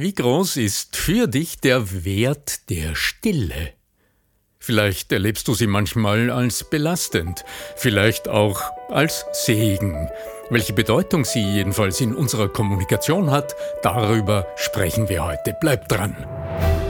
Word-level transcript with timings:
Wie 0.00 0.14
groß 0.14 0.58
ist 0.58 0.94
für 0.94 1.26
dich 1.26 1.58
der 1.58 2.04
Wert 2.04 2.70
der 2.70 2.94
Stille? 2.94 3.72
Vielleicht 4.60 5.10
erlebst 5.10 5.48
du 5.48 5.54
sie 5.54 5.66
manchmal 5.66 6.30
als 6.30 6.70
belastend, 6.70 7.44
vielleicht 7.74 8.28
auch 8.28 8.60
als 8.90 9.26
Segen. 9.32 10.08
Welche 10.50 10.72
Bedeutung 10.72 11.24
sie 11.24 11.42
jedenfalls 11.42 12.00
in 12.00 12.14
unserer 12.14 12.48
Kommunikation 12.48 13.32
hat, 13.32 13.56
darüber 13.82 14.46
sprechen 14.54 15.08
wir 15.08 15.24
heute. 15.24 15.56
Bleibt 15.60 15.90
dran. 15.90 16.16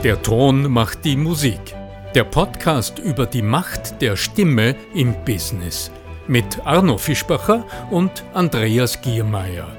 Der 0.03 0.21
Ton 0.21 0.71
macht 0.71 1.03
die 1.03 1.15
Musik. 1.15 1.75
Der 2.13 2.25
Podcast 2.25 2.99
über 2.99 3.25
die 3.25 3.41
Macht 3.41 4.03
der 4.03 4.17
Stimme 4.17 4.75
im 4.93 5.15
Business 5.25 5.89
mit 6.27 6.63
Arno 6.63 6.99
Fischbacher 6.99 7.65
und 7.89 8.23
Andreas 8.35 9.01
Giermeier 9.01 9.78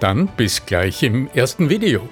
dann 0.00 0.28
bis 0.36 0.64
gleich 0.66 1.02
im 1.02 1.28
ersten 1.34 1.70
Video. 1.70 2.08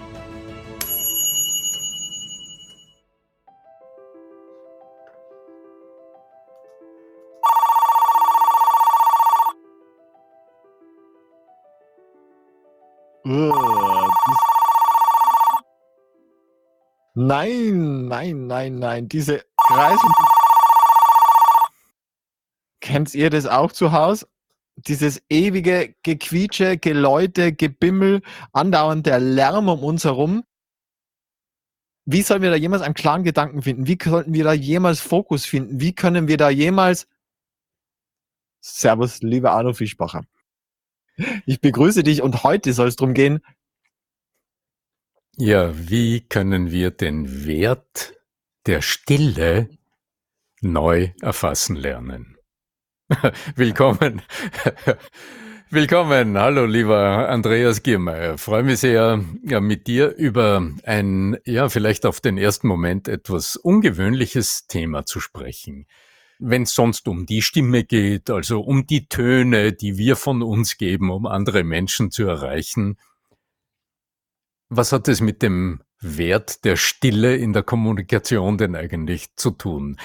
Nein, 17.15 18.09
nein, 18.09 18.47
nein, 18.47 18.79
nein, 18.79 19.09
diese 19.09 19.45
Kreise. 19.69 20.07
Kennt 22.81 23.15
ihr 23.15 23.31
das 23.31 23.47
auch 23.47 23.71
zu 23.71 23.93
Hause? 23.93 24.27
Dieses 24.77 25.23
ewige 25.29 25.95
Gequietsche, 26.03 26.79
Geläute, 26.79 27.53
Gebimmel, 27.53 28.23
andauernd 28.53 29.07
der 29.07 29.21
Lärm 29.21 29.69
um 29.69 29.85
uns 29.85 30.05
herum. 30.05 30.45
Wie 32.05 32.23
sollen 32.23 32.43
wir 32.43 32.51
da 32.51 32.57
jemals 32.57 32.83
einen 32.83 32.95
klaren 32.95 33.23
Gedanken 33.23 33.63
finden? 33.63 33.87
Wie 33.87 33.99
sollten 34.03 34.35
wir 34.35 34.45
da 34.45 34.53
jemals 34.53 35.01
Fokus 35.01 35.45
finden? 35.45 35.81
Wie 35.81 35.95
können 35.95 36.27
wir 36.27 36.37
da 36.37 36.51
jemals 36.51 37.07
Servus, 38.63 39.23
lieber 39.23 39.53
Arno 39.53 39.73
Fischbacher. 39.73 40.25
Ich 41.47 41.61
begrüße 41.61 42.03
dich 42.05 42.23
und 42.23 42.45
heute 42.45 42.73
soll 42.73 42.89
es 42.89 42.97
darum 42.97 43.13
gehen. 43.13 43.45
Ja, 45.37 45.73
wie 45.89 46.21
können 46.21 46.71
wir 46.71 46.91
den 46.91 47.45
Wert 47.45 48.15
der 48.67 48.81
Stille 48.81 49.69
neu 50.61 51.11
erfassen 51.21 51.75
lernen? 51.75 52.39
Willkommen. 53.57 54.23
Willkommen. 55.71 56.39
Hallo, 56.39 56.67
lieber 56.67 57.29
Andreas 57.29 57.83
Giermeier. 57.83 58.39
Freue 58.39 58.63
mich 58.63 58.81
sehr, 58.81 59.25
ja, 59.43 59.61
mit 59.61 59.87
dir 59.87 60.15
über 60.17 60.71
ein, 60.85 61.37
ja, 61.45 61.69
vielleicht 61.69 62.07
auf 62.07 62.21
den 62.21 62.39
ersten 62.39 62.69
Moment 62.69 63.09
etwas 63.09 63.57
ungewöhnliches 63.57 64.67
Thema 64.67 65.05
zu 65.05 65.21
sprechen. 65.21 65.87
Wenn 66.39 66.63
es 66.63 66.75
sonst 66.75 67.09
um 67.09 67.27
die 67.27 67.43
Stimme 67.43 67.85
geht, 67.85 68.31
also 68.31 68.61
um 68.61 68.87
die 68.87 69.09
Töne, 69.09 69.73
die 69.73 69.97
wir 69.97 70.17
von 70.17 70.43
uns 70.43 70.77
geben, 70.77 71.11
um 71.11 71.27
andere 71.27 71.65
Menschen 71.65 72.11
zu 72.11 72.27
erreichen. 72.27 72.99
Was 74.69 74.93
hat 74.93 75.09
es 75.09 75.21
mit 75.21 75.43
dem 75.43 75.83
Wert 76.01 76.65
der 76.65 76.77
Stille 76.77 77.37
in 77.37 77.53
der 77.53 77.63
Kommunikation 77.63 78.59
denn 78.59 78.75
eigentlich 78.75 79.37
zu 79.37 79.51
tun? 79.51 79.99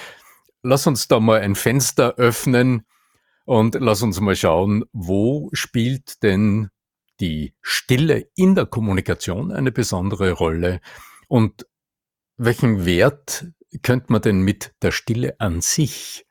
Lass 0.62 0.86
uns 0.86 1.08
da 1.08 1.20
mal 1.20 1.40
ein 1.40 1.54
Fenster 1.54 2.14
öffnen 2.16 2.84
und 3.48 3.76
lass 3.80 4.02
uns 4.02 4.20
mal 4.20 4.36
schauen, 4.36 4.84
wo 4.92 5.48
spielt 5.54 6.22
denn 6.22 6.68
die 7.18 7.54
Stille 7.62 8.28
in 8.34 8.54
der 8.54 8.66
Kommunikation 8.66 9.52
eine 9.52 9.72
besondere 9.72 10.32
Rolle 10.32 10.82
und 11.28 11.66
welchen 12.36 12.84
Wert 12.84 13.46
könnte 13.80 14.12
man 14.12 14.20
denn 14.20 14.42
mit 14.42 14.74
der 14.82 14.92
Stille 14.92 15.40
an 15.40 15.62
sich 15.62 16.26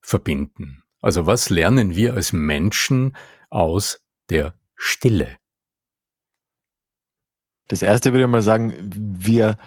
verbinden? 0.00 0.84
Also 1.00 1.26
was 1.26 1.50
lernen 1.50 1.96
wir 1.96 2.14
als 2.14 2.32
Menschen 2.32 3.16
aus 3.50 4.00
der 4.28 4.54
Stille? 4.76 5.38
Das 7.66 7.82
erste 7.82 8.12
würde 8.12 8.26
ich 8.26 8.30
mal 8.30 8.42
sagen, 8.42 8.74
wir 8.94 9.58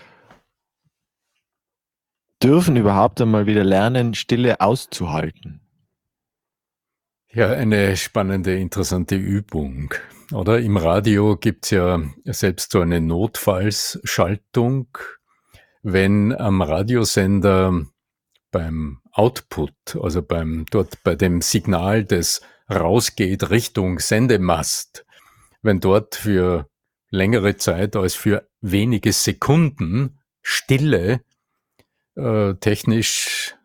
dürfen 2.42 2.78
überhaupt 2.78 3.20
einmal 3.20 3.46
wieder 3.46 3.66
lernen, 3.66 4.14
Stille 4.14 4.62
auszuhalten. 4.62 5.63
Ja, 7.36 7.52
eine 7.52 7.98
spannende, 7.98 8.56
interessante 8.60 9.16
Übung. 9.16 9.92
Oder 10.32 10.60
im 10.60 10.78
Radio 10.78 11.36
gibt's 11.36 11.72
ja 11.72 12.00
selbst 12.26 12.72
so 12.72 12.82
eine 12.82 13.02
Notfallsschaltung, 13.02 14.96
wenn 15.82 16.32
am 16.32 16.62
Radiosender 16.62 17.88
beim 18.52 19.00
Output, 19.12 19.74
also 20.00 20.22
beim 20.22 20.68
dort 20.70 21.02
bei 21.04 21.16
dem 21.16 21.42
Signal, 21.42 22.04
das 22.06 22.42
rausgeht 22.70 23.50
Richtung 23.50 23.98
Sendemast, 23.98 25.04
wenn 25.64 25.80
dort 25.80 26.14
für 26.14 26.70
längere 27.10 27.58
Zeit 27.58 27.96
als 27.96 28.14
für 28.14 28.48
wenige 28.62 29.12
Sekunden 29.12 30.20
Stille 30.44 31.22
äh, 32.16 32.54
technisch 32.60 33.56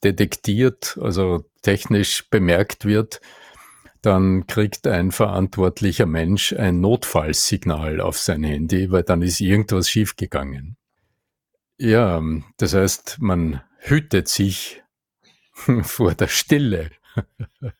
detektiert, 0.00 0.98
also 1.00 1.44
technisch 1.62 2.28
bemerkt 2.30 2.84
wird, 2.84 3.20
dann 4.02 4.46
kriegt 4.46 4.86
ein 4.86 5.10
verantwortlicher 5.10 6.06
Mensch 6.06 6.52
ein 6.52 6.80
Notfallsignal 6.80 8.00
auf 8.00 8.18
sein 8.18 8.44
Handy, 8.44 8.90
weil 8.90 9.02
dann 9.02 9.22
ist 9.22 9.40
irgendwas 9.40 9.90
schiefgegangen. 9.90 10.76
Ja, 11.78 12.22
das 12.56 12.74
heißt, 12.74 13.18
man 13.20 13.62
hütet 13.78 14.28
sich 14.28 14.82
vor 15.82 16.14
der 16.14 16.28
Stille. 16.28 16.90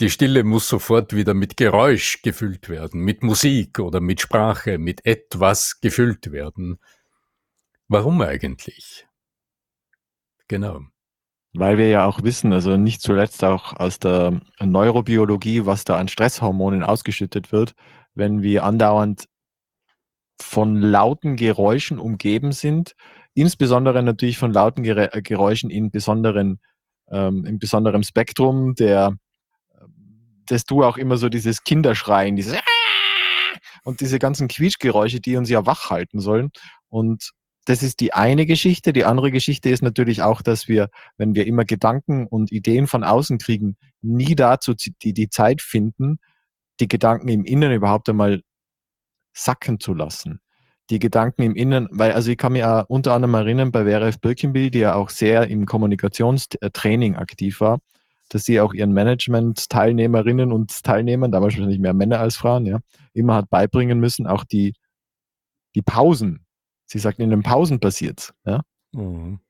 Die 0.00 0.10
Stille 0.10 0.44
muss 0.44 0.68
sofort 0.68 1.14
wieder 1.14 1.32
mit 1.32 1.56
Geräusch 1.56 2.20
gefüllt 2.20 2.68
werden, 2.68 3.00
mit 3.00 3.22
Musik 3.22 3.78
oder 3.78 4.00
mit 4.00 4.20
Sprache, 4.20 4.76
mit 4.76 5.06
etwas 5.06 5.80
gefüllt 5.80 6.32
werden. 6.32 6.78
Warum 7.88 8.20
eigentlich? 8.20 9.06
Genau. 10.48 10.82
Weil 11.58 11.78
wir 11.78 11.88
ja 11.88 12.04
auch 12.04 12.22
wissen, 12.22 12.52
also 12.52 12.76
nicht 12.76 13.00
zuletzt 13.00 13.42
auch 13.42 13.72
aus 13.74 13.98
der 13.98 14.40
Neurobiologie, 14.60 15.64
was 15.64 15.84
da 15.84 15.96
an 15.96 16.08
Stresshormonen 16.08 16.82
ausgeschüttet 16.82 17.50
wird, 17.50 17.72
wenn 18.14 18.42
wir 18.42 18.64
andauernd 18.64 19.26
von 20.38 20.76
lauten 20.76 21.36
Geräuschen 21.36 21.98
umgeben 21.98 22.52
sind, 22.52 22.94
insbesondere 23.32 24.02
natürlich 24.02 24.36
von 24.36 24.52
lauten 24.52 24.82
Geräuschen 24.82 25.70
in 25.70 25.90
besonderen, 25.90 26.60
ähm, 27.10 27.46
in 27.46 27.58
besonderem 27.58 28.02
Spektrum, 28.02 28.74
der, 28.74 29.16
dass 30.46 30.64
du 30.66 30.84
auch 30.84 30.98
immer 30.98 31.16
so 31.16 31.30
dieses 31.30 31.64
Kinderschreien, 31.64 32.36
dieses 32.36 32.58
und 33.84 34.00
diese 34.00 34.18
ganzen 34.18 34.48
Quietschgeräusche, 34.48 35.20
die 35.20 35.36
uns 35.36 35.48
ja 35.48 35.64
wach 35.64 35.90
halten 35.90 36.20
sollen. 36.20 36.50
Und 36.88 37.30
das 37.66 37.82
ist 37.82 38.00
die 38.00 38.14
eine 38.14 38.46
Geschichte. 38.46 38.92
Die 38.92 39.04
andere 39.04 39.32
Geschichte 39.32 39.68
ist 39.70 39.82
natürlich 39.82 40.22
auch, 40.22 40.40
dass 40.40 40.68
wir, 40.68 40.88
wenn 41.18 41.34
wir 41.34 41.46
immer 41.46 41.64
Gedanken 41.64 42.26
und 42.26 42.52
Ideen 42.52 42.86
von 42.86 43.02
außen 43.02 43.38
kriegen, 43.38 43.76
nie 44.02 44.36
dazu 44.36 44.72
die, 44.74 45.12
die 45.12 45.28
Zeit 45.28 45.60
finden, 45.60 46.18
die 46.78 46.86
Gedanken 46.88 47.28
im 47.28 47.44
Innen 47.44 47.72
überhaupt 47.72 48.08
einmal 48.08 48.42
sacken 49.34 49.80
zu 49.80 49.94
lassen. 49.94 50.40
Die 50.90 51.00
Gedanken 51.00 51.42
im 51.42 51.56
Innen, 51.56 51.88
weil, 51.90 52.12
also 52.12 52.30
ich 52.30 52.38
kann 52.38 52.52
mich 52.52 52.62
auch 52.62 52.84
unter 52.86 53.14
anderem 53.14 53.34
erinnern 53.34 53.72
bei 53.72 53.84
Vera 53.84 54.06
F. 54.06 54.20
Birkenbill, 54.20 54.70
die 54.70 54.78
ja 54.78 54.94
auch 54.94 55.10
sehr 55.10 55.48
im 55.48 55.66
Kommunikationstraining 55.66 57.16
aktiv 57.16 57.60
war, 57.60 57.80
dass 58.28 58.44
sie 58.44 58.60
auch 58.60 58.74
ihren 58.74 58.92
Management-Teilnehmerinnen 58.92 60.52
und 60.52 60.84
Teilnehmern, 60.84 61.32
damals 61.32 61.54
wahrscheinlich 61.54 61.80
mehr 61.80 61.94
Männer 61.94 62.20
als 62.20 62.36
Frauen, 62.36 62.64
ja, 62.64 62.78
immer 63.12 63.34
hat 63.34 63.50
beibringen 63.50 63.98
müssen, 63.98 64.28
auch 64.28 64.44
die, 64.44 64.74
die 65.74 65.82
Pausen 65.82 66.45
Sie 66.86 66.98
sagten, 66.98 67.22
in 67.22 67.30
den 67.30 67.42
Pausen 67.42 67.80
passiert 67.80 68.32
ja? 68.44 68.62
Mhm. 68.92 69.40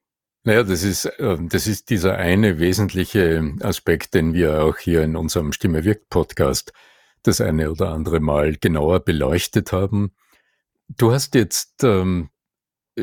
Naja, 0.44 0.62
das 0.62 0.84
ist, 0.84 1.10
ähm, 1.18 1.48
das 1.48 1.66
ist 1.66 1.90
dieser 1.90 2.16
eine 2.18 2.60
wesentliche 2.60 3.54
Aspekt, 3.62 4.14
den 4.14 4.32
wir 4.32 4.62
auch 4.62 4.78
hier 4.78 5.02
in 5.02 5.16
unserem 5.16 5.52
Stimme 5.52 5.84
wirkt 5.84 6.08
Podcast 6.08 6.72
das 7.24 7.40
eine 7.40 7.70
oder 7.72 7.90
andere 7.90 8.20
Mal 8.20 8.56
genauer 8.56 9.00
beleuchtet 9.00 9.72
haben. 9.72 10.12
Du 10.88 11.10
hast 11.10 11.34
jetzt 11.34 11.82
ähm, 11.82 12.30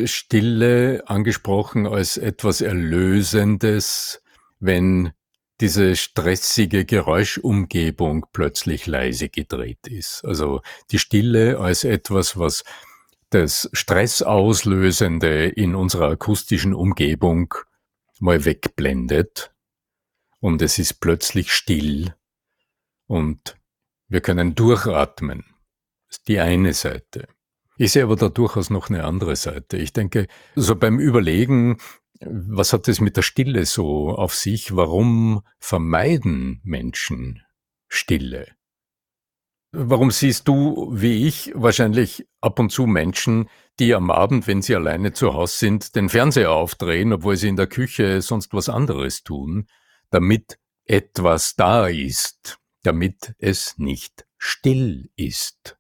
Stille 0.06 1.04
angesprochen 1.06 1.86
als 1.86 2.18
etwas 2.18 2.62
Erlösendes, 2.62 4.24
wenn 4.60 5.12
diese 5.60 5.96
stressige 5.96 6.86
Geräuschumgebung 6.86 8.26
plötzlich 8.34 8.88
leise 8.88 9.30
gedreht 9.30 9.88
ist. 9.88 10.24
Also 10.26 10.62
die 10.92 11.00
Stille 11.00 11.60
als 11.60 11.84
etwas, 11.84 12.38
was 12.38 12.64
das 13.34 13.70
Stressauslösende 13.74 15.48
in 15.48 15.76
unserer 15.76 16.10
akustischen 16.10 16.74
Umgebung 16.74 17.54
mal 18.20 18.46
wegblendet 18.46 19.54
und 20.40 20.62
es 20.62 20.78
ist 20.78 21.02
plötzlich 21.02 21.52
still 21.52 22.14
und 23.08 23.58
wir 24.08 24.22
können 24.22 24.56
durchatmen. 24.56 25.46
Das 26.08 26.18
ist 26.20 26.28
die 26.28 26.40
eine 26.40 26.74
Seite. 26.74 27.28
Ich 27.78 27.92
sehe 27.92 28.04
aber 28.04 28.16
da 28.16 28.30
durchaus 28.30 28.70
noch 28.70 28.90
eine 28.90 29.04
andere 29.04 29.36
Seite. 29.36 29.78
Ich 29.78 29.94
denke, 29.94 30.28
so 30.56 30.76
beim 30.76 31.00
Überlegen, 31.00 31.78
was 32.22 32.72
hat 32.72 32.88
es 32.88 33.02
mit 33.02 33.18
der 33.18 33.24
Stille 33.24 33.66
so 33.66 34.10
auf 34.10 34.36
sich? 34.36 34.76
Warum 34.76 35.42
vermeiden 35.60 36.62
Menschen 36.64 37.42
Stille? 37.88 38.48
Warum 39.76 40.12
siehst 40.12 40.48
du, 40.48 40.90
wie 40.92 41.28
ich, 41.28 41.52
wahrscheinlich 41.56 42.28
ab 42.42 42.60
und 42.60 42.70
zu 42.70 42.86
Menschen, 42.86 43.50
die 43.80 43.96
am 43.96 44.12
Abend, 44.12 44.46
wenn 44.46 44.62
sie 44.62 44.76
alleine 44.76 45.14
zu 45.14 45.34
Hause 45.34 45.58
sind, 45.58 45.96
den 45.96 46.10
Fernseher 46.10 46.52
aufdrehen, 46.52 47.12
obwohl 47.12 47.38
sie 47.38 47.48
in 47.48 47.56
der 47.56 47.66
Küche 47.66 48.22
sonst 48.22 48.54
was 48.54 48.70
anderes 48.70 49.24
tun, 49.24 49.66
damit 50.12 50.60
etwas 50.86 51.56
da 51.56 51.88
ist, 51.88 52.60
damit 52.84 53.34
es 53.40 53.80
nicht 53.80 54.28
still 54.38 55.10
ist? 55.16 55.76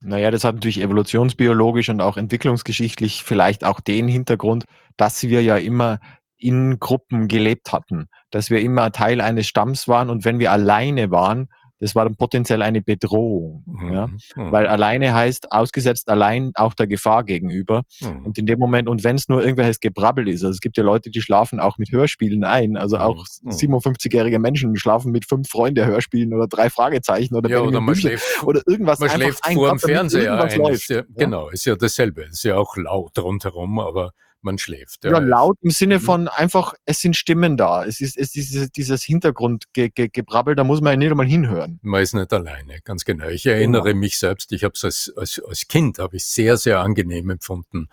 Naja, 0.00 0.30
das 0.30 0.44
hat 0.44 0.54
natürlich 0.54 0.80
evolutionsbiologisch 0.80 1.90
und 1.90 2.00
auch 2.00 2.16
entwicklungsgeschichtlich 2.16 3.24
vielleicht 3.24 3.62
auch 3.62 3.80
den 3.80 4.08
Hintergrund, 4.08 4.64
dass 4.96 5.22
wir 5.22 5.42
ja 5.42 5.58
immer 5.58 6.00
in 6.38 6.78
Gruppen 6.78 7.28
gelebt 7.28 7.72
hatten, 7.72 8.06
dass 8.30 8.48
wir 8.48 8.62
immer 8.62 8.90
Teil 8.90 9.20
eines 9.20 9.46
Stamms 9.48 9.86
waren 9.86 10.08
und 10.08 10.24
wenn 10.24 10.38
wir 10.38 10.50
alleine 10.50 11.10
waren, 11.10 11.50
das 11.84 11.94
war 11.94 12.04
dann 12.04 12.16
potenziell 12.16 12.62
eine 12.62 12.80
Bedrohung. 12.80 13.62
Mhm. 13.66 13.92
Ja? 13.92 14.06
Mhm. 14.06 14.52
Weil 14.52 14.66
alleine 14.66 15.12
heißt 15.12 15.52
ausgesetzt 15.52 16.08
allein 16.08 16.52
auch 16.54 16.72
der 16.72 16.86
Gefahr 16.86 17.24
gegenüber. 17.24 17.82
Mhm. 18.00 18.24
Und 18.24 18.38
in 18.38 18.46
dem 18.46 18.58
Moment, 18.58 18.88
und 18.88 19.04
wenn 19.04 19.16
es 19.16 19.28
nur 19.28 19.42
irgendwelches 19.42 19.80
Gebrabbel 19.80 20.26
ist, 20.28 20.42
also 20.42 20.52
es 20.52 20.60
gibt 20.60 20.78
ja 20.78 20.82
Leute, 20.82 21.10
die 21.10 21.20
schlafen 21.20 21.60
auch 21.60 21.76
mit 21.76 21.92
Hörspielen 21.92 22.42
ein, 22.42 22.78
also 22.78 22.96
auch 22.96 23.26
57-jährige 23.26 24.38
mhm. 24.38 24.42
Menschen 24.42 24.76
schlafen 24.76 25.12
mit 25.12 25.26
fünf 25.26 25.50
Freunden 25.50 25.84
Hörspielen 25.84 26.32
oder 26.32 26.46
drei 26.46 26.70
Fragezeichen 26.70 27.34
oder, 27.34 27.50
ja, 27.50 27.60
oder 27.60 27.82
man 27.82 27.94
schläft, 27.94 28.42
oder 28.44 28.62
irgendwas. 28.66 28.98
Man 28.98 29.10
schläft 29.10 29.44
vor 29.52 29.68
dem 29.68 29.78
Fernseher 29.78 30.42
ein. 30.42 30.64
Ist 30.72 30.88
ja, 30.88 31.02
genau, 31.14 31.50
ist 31.50 31.66
ja 31.66 31.76
dasselbe. 31.76 32.22
Ist 32.22 32.44
ja 32.44 32.56
auch 32.56 32.78
laut 32.78 33.18
rundherum, 33.18 33.78
aber 33.78 34.12
man 34.44 34.58
schläft. 34.58 35.04
Ja, 35.04 35.12
ja 35.12 35.18
laut 35.18 35.58
im 35.62 35.70
Sinne 35.70 35.98
mhm. 35.98 36.02
von 36.02 36.28
einfach, 36.28 36.74
es 36.84 37.00
sind 37.00 37.16
Stimmen 37.16 37.56
da. 37.56 37.84
Es 37.84 38.00
ist, 38.00 38.16
es 38.16 38.28
ist 38.28 38.34
dieses, 38.34 38.70
dieses 38.70 39.02
Hintergrundgebrabbel, 39.02 40.54
da 40.54 40.64
muss 40.64 40.80
man 40.80 40.92
ja 40.92 40.96
nicht 40.96 41.10
einmal 41.10 41.26
hinhören. 41.26 41.80
Man 41.82 42.02
ist 42.02 42.14
nicht 42.14 42.32
alleine, 42.32 42.80
ganz 42.84 43.04
genau. 43.04 43.28
Ich 43.28 43.46
erinnere 43.46 43.90
genau. 43.90 44.00
mich 44.00 44.18
selbst, 44.18 44.52
ich 44.52 44.64
habe 44.64 44.74
es 44.74 44.84
als, 44.84 45.12
als, 45.16 45.42
als 45.46 45.68
Kind, 45.68 45.98
habe 45.98 46.16
ich 46.16 46.24
sehr, 46.24 46.56
sehr 46.56 46.80
angenehm 46.80 47.30
empfunden, 47.30 47.88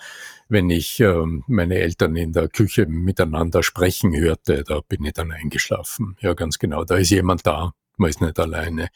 wenn 0.50 0.69
ich 0.69 1.00
ähm, 1.00 1.44
meine 1.48 1.75
Eltern 1.75 2.15
in 2.15 2.33
der 2.33 2.50
Küche 2.50 2.86
miteinander 2.86 3.63
sprechen 3.63 4.15
hörte, 4.15 4.63
da 4.63 4.81
bin 4.81 5.06
ich 5.06 5.13
dann 5.13 5.31
eingeschlafen. 5.31 6.18
Ja, 6.19 6.33
ganz 6.33 6.59
genau, 6.59 6.83
da 6.83 6.98
ist 6.98 7.09
jemand 7.09 7.48
da, 7.48 7.74
man 7.98 8.09
ist 8.09 8.21
nicht 8.21 8.39
alleine. 8.39 8.89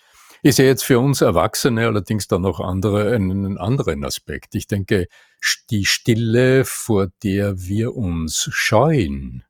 Ich 0.48 0.58
sehe 0.58 0.68
jetzt 0.68 0.84
für 0.84 1.00
uns 1.00 1.22
Erwachsene 1.22 1.88
allerdings 1.88 2.28
dann 2.28 2.44
noch 2.44 2.60
andere, 2.60 3.16
einen 3.16 3.58
anderen 3.58 4.06
Aspekt. 4.06 4.54
Ich 4.54 4.68
denke, 4.68 5.08
die 5.72 5.86
Stille, 5.86 6.66
vor 6.66 7.08
der 7.24 7.64
wir 7.64 7.96
uns 7.96 8.48
scheuen, 8.52 9.44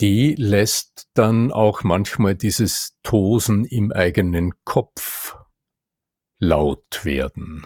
die 0.00 0.34
lässt 0.34 1.06
dann 1.14 1.52
auch 1.52 1.84
manchmal 1.84 2.34
dieses 2.34 2.98
Tosen 3.04 3.64
im 3.64 3.92
eigenen 3.92 4.54
Kopf 4.64 5.36
laut 6.40 7.04
werden. 7.04 7.64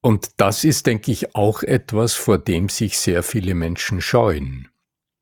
Und 0.00 0.32
das 0.38 0.64
ist, 0.64 0.88
denke 0.88 1.12
ich, 1.12 1.36
auch 1.36 1.62
etwas, 1.62 2.14
vor 2.14 2.38
dem 2.38 2.68
sich 2.68 2.98
sehr 2.98 3.22
viele 3.22 3.54
Menschen 3.54 4.00
scheuen, 4.00 4.70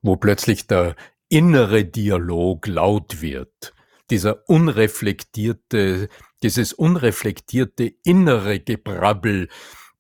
wo 0.00 0.16
plötzlich 0.16 0.66
der 0.66 0.96
innere 1.28 1.84
Dialog 1.84 2.66
laut 2.68 3.20
wird, 3.20 3.74
dieser 4.10 4.48
unreflektierte, 4.48 6.08
dieses 6.42 6.72
unreflektierte 6.72 7.92
innere 8.04 8.60
Gebrabbel, 8.60 9.48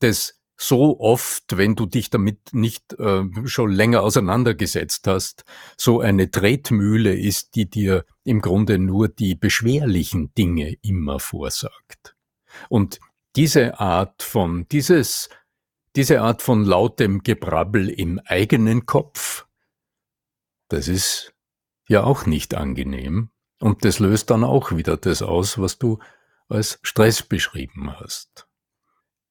das 0.00 0.42
so 0.62 1.00
oft, 1.00 1.56
wenn 1.56 1.74
du 1.74 1.86
dich 1.86 2.10
damit 2.10 2.52
nicht 2.52 2.92
äh, 2.94 3.24
schon 3.46 3.72
länger 3.72 4.02
auseinandergesetzt 4.02 5.06
hast, 5.06 5.44
so 5.76 6.00
eine 6.00 6.30
Tretmühle 6.30 7.14
ist, 7.14 7.56
die 7.56 7.68
dir 7.68 8.04
im 8.24 8.40
Grunde 8.40 8.78
nur 8.78 9.08
die 9.08 9.34
beschwerlichen 9.34 10.32
Dinge 10.34 10.76
immer 10.82 11.18
vorsagt. 11.18 12.16
Und 12.68 13.00
diese 13.34 13.80
Art 13.80 14.22
von, 14.22 14.66
dieses, 14.70 15.30
diese 15.96 16.20
Art 16.20 16.42
von 16.42 16.64
lautem 16.64 17.22
Gebrabbel 17.22 17.88
im 17.88 18.20
eigenen 18.24 18.86
Kopf, 18.86 19.46
das 20.68 20.88
ist 20.88 21.34
ja 21.88 22.04
auch 22.04 22.26
nicht 22.26 22.54
angenehm. 22.54 23.30
Und 23.62 23.84
das 23.84 24.00
löst 24.00 24.30
dann 24.30 24.42
auch 24.42 24.72
wieder 24.72 24.96
das 24.96 25.22
aus, 25.22 25.56
was 25.56 25.78
du 25.78 26.00
als 26.48 26.80
Stress 26.82 27.22
beschrieben 27.22 27.92
hast. 27.96 28.48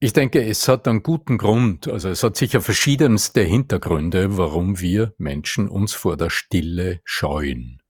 Ich 0.00 0.14
denke, 0.14 0.42
es 0.42 0.66
hat 0.68 0.88
einen 0.88 1.02
guten 1.02 1.36
Grund, 1.36 1.86
also 1.86 2.08
es 2.08 2.22
hat 2.22 2.36
sicher 2.36 2.62
verschiedenste 2.62 3.42
Hintergründe, 3.42 4.38
warum 4.38 4.80
wir 4.80 5.14
Menschen 5.18 5.68
uns 5.68 5.92
vor 5.92 6.16
der 6.16 6.30
Stille 6.30 7.02
scheuen. 7.04 7.82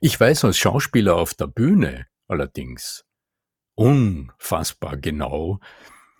Ich 0.00 0.18
weiß 0.18 0.46
als 0.46 0.56
Schauspieler 0.56 1.16
auf 1.16 1.34
der 1.34 1.46
Bühne 1.46 2.06
allerdings 2.26 3.04
unfassbar 3.74 4.96
genau, 4.96 5.60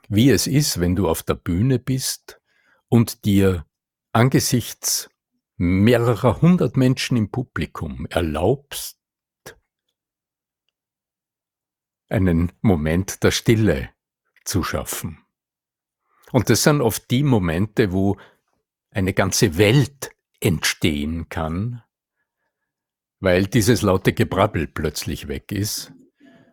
wie 0.06 0.28
es 0.28 0.46
ist, 0.46 0.80
wenn 0.80 0.96
du 0.96 1.08
auf 1.08 1.22
der 1.22 1.34
Bühne 1.34 1.78
bist 1.78 2.42
und 2.88 3.24
dir 3.24 3.64
angesichts 4.12 5.08
mehrerer 5.56 6.42
hundert 6.42 6.76
Menschen 6.76 7.16
im 7.16 7.30
Publikum 7.30 8.06
erlaubst, 8.10 9.01
einen 12.12 12.52
Moment 12.60 13.22
der 13.22 13.30
Stille 13.30 13.90
zu 14.44 14.62
schaffen. 14.62 15.18
Und 16.30 16.50
das 16.50 16.62
sind 16.62 16.80
oft 16.80 17.10
die 17.10 17.22
Momente, 17.22 17.92
wo 17.92 18.18
eine 18.90 19.12
ganze 19.12 19.58
Welt 19.58 20.10
entstehen 20.40 21.28
kann, 21.28 21.82
weil 23.20 23.46
dieses 23.46 23.82
laute 23.82 24.12
Gebrabbel 24.12 24.66
plötzlich 24.66 25.28
weg 25.28 25.52
ist 25.52 25.92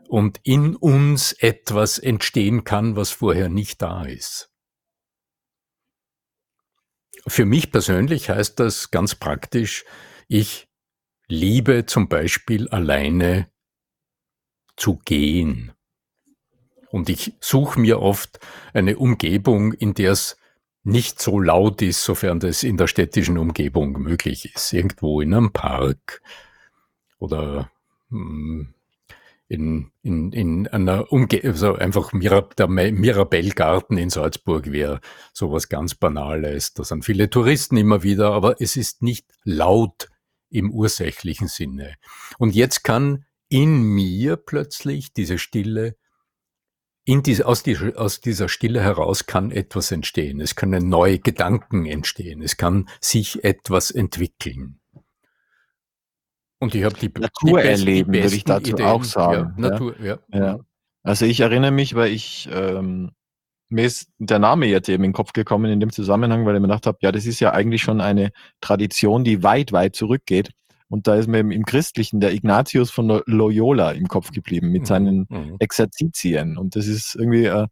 und 0.07 0.39
in 0.43 0.75
uns 0.75 1.33
etwas 1.33 1.97
entstehen 1.97 2.63
kann, 2.63 2.95
was 2.95 3.11
vorher 3.11 3.49
nicht 3.49 3.81
da 3.81 4.05
ist. 4.05 4.51
Für 7.27 7.45
mich 7.45 7.71
persönlich 7.71 8.29
heißt 8.29 8.59
das 8.59 8.91
ganz 8.91 9.15
praktisch, 9.15 9.85
ich 10.27 10.69
liebe 11.27 11.85
zum 11.85 12.07
Beispiel 12.07 12.67
alleine 12.69 13.51
zu 14.79 14.99
gehen. 15.05 15.71
Und 16.89 17.09
ich 17.09 17.33
suche 17.39 17.79
mir 17.79 18.01
oft 18.01 18.39
eine 18.73 18.97
Umgebung, 18.97 19.73
in 19.73 19.93
der 19.93 20.13
es 20.13 20.37
nicht 20.83 21.21
so 21.21 21.39
laut 21.39 21.81
ist, 21.81 22.03
sofern 22.03 22.39
das 22.39 22.63
in 22.63 22.77
der 22.77 22.87
städtischen 22.87 23.37
Umgebung 23.37 23.91
möglich 24.01 24.53
ist. 24.55 24.73
Irgendwo 24.73 25.21
in 25.21 25.33
einem 25.33 25.51
Park 25.51 26.21
oder 27.19 27.69
hm, 28.09 28.73
in, 29.47 29.91
in, 30.01 30.31
in 30.31 30.67
einer 30.67 31.11
Umgebung, 31.11 31.51
also 31.51 31.75
einfach 31.75 32.13
Mira, 32.13 32.41
der 32.57 32.67
Mirabellgarten 32.67 33.97
in 33.97 34.09
Salzburg 34.09 34.71
wäre 34.71 35.01
sowas 35.33 35.69
ganz 35.69 35.95
Banales. 35.95 36.73
Da 36.73 36.83
sind 36.83 37.03
viele 37.03 37.29
Touristen 37.29 37.77
immer 37.77 38.01
wieder, 38.03 38.31
aber 38.31 38.61
es 38.61 38.75
ist 38.75 39.01
nicht 39.01 39.27
laut 39.43 40.09
im 40.49 40.71
ursächlichen 40.71 41.47
Sinne. 41.47 41.95
Und 42.37 42.55
jetzt 42.55 42.83
kann 42.83 43.25
in 43.49 43.81
mir 43.81 44.37
plötzlich 44.37 45.13
diese 45.13 45.37
Stille, 45.37 45.95
in 47.03 47.23
diese, 47.23 47.47
aus, 47.47 47.63
die, 47.63 47.77
aus 47.95 48.21
dieser 48.21 48.49
Stille 48.49 48.81
heraus 48.81 49.25
kann 49.25 49.51
etwas 49.51 49.91
entstehen. 49.91 50.39
Es 50.39 50.55
können 50.55 50.89
neue 50.89 51.19
Gedanken 51.19 51.85
entstehen. 51.85 52.41
Es 52.41 52.55
kann 52.57 52.87
sich 53.01 53.43
etwas 53.43 53.89
entwickeln. 53.89 54.79
Und 56.59 56.75
ich 56.75 56.83
habe 56.83 56.95
die 56.99 57.09
Natur 57.09 57.61
die 57.61 57.67
erleben, 57.67 58.13
würde 58.13 58.35
ich 58.35 58.43
dazu 58.43 58.71
Ideen. 58.71 58.85
auch 58.85 59.03
sagen. 59.03 59.53
Ja, 59.57 59.69
Natur, 59.69 59.99
ja. 59.99 60.19
ja. 60.31 60.59
Also 61.03 61.25
ich 61.25 61.39
erinnere 61.39 61.71
mich, 61.71 61.95
weil 61.95 62.11
ich 62.11 62.49
ähm, 62.51 63.11
mir 63.69 63.85
ist 63.85 64.11
der 64.17 64.39
Name 64.39 64.65
jetzt 64.65 64.89
eben 64.89 65.03
in 65.03 65.11
den 65.11 65.15
Kopf 65.15 65.31
gekommen 65.31 65.71
in 65.71 65.79
dem 65.79 65.91
Zusammenhang, 65.91 66.45
weil 66.45 66.55
ich 66.55 66.61
mir 66.61 66.67
gedacht 66.67 66.87
habe, 66.87 66.97
ja, 67.01 67.11
das 67.11 67.25
ist 67.25 67.39
ja 67.39 67.51
eigentlich 67.51 67.81
schon 67.81 68.01
eine 68.01 68.31
Tradition, 68.61 69.23
die 69.23 69.43
weit, 69.43 69.71
weit 69.71 69.95
zurückgeht. 69.95 70.49
Und 70.89 71.07
da 71.07 71.15
ist 71.15 71.27
mir 71.27 71.39
im, 71.39 71.65
Christlichen 71.65 72.19
der 72.19 72.33
Ignatius 72.33 72.89
von 72.89 73.21
Loyola 73.25 73.91
im 73.91 74.07
Kopf 74.07 74.31
geblieben 74.31 74.71
mit 74.71 74.81
mhm, 74.81 74.85
seinen 74.85 75.27
mhm. 75.29 75.55
Exerzitien. 75.59 76.57
Und 76.57 76.75
das 76.75 76.87
ist 76.87 77.15
irgendwie, 77.15 77.45
äh, 77.45 77.67